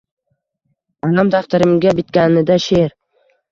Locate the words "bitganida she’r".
2.01-2.99